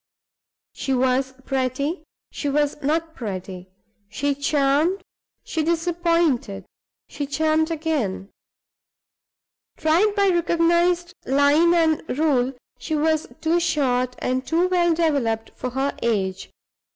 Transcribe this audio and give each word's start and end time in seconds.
She 0.73 0.95
was 0.95 1.35
pretty; 1.45 2.03
she 2.31 2.49
was 2.49 2.75
not 2.81 3.13
pretty; 3.13 3.69
she 4.09 4.33
charmed, 4.33 5.03
she 5.43 5.61
disappointed, 5.61 6.65
she 7.07 7.27
charmed 7.27 7.69
again. 7.69 8.29
Tried 9.77 10.15
by 10.15 10.29
recognized 10.29 11.13
line 11.27 11.75
and 11.75 12.01
rule, 12.17 12.53
she 12.79 12.95
was 12.95 13.27
too 13.41 13.59
short 13.59 14.15
and 14.17 14.43
too 14.43 14.67
well 14.69 14.91
developed 14.95 15.51
for 15.55 15.69
her 15.69 15.95
age. 16.01 16.49